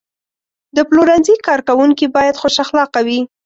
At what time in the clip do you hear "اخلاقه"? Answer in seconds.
2.65-2.99